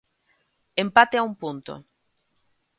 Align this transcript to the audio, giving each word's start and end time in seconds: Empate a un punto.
Empate 0.83 1.15
a 1.19 1.23
un 1.29 1.33
punto. 1.43 1.73